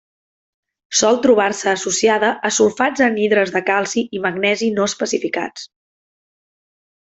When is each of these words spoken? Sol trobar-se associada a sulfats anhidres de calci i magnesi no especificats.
Sol 1.01 1.19
trobar-se 1.25 1.69
associada 1.71 2.31
a 2.49 2.51
sulfats 2.57 3.05
anhidres 3.09 3.53
de 3.59 3.63
calci 3.69 4.07
i 4.19 4.25
magnesi 4.27 4.73
no 4.81 4.91
especificats. 4.93 5.71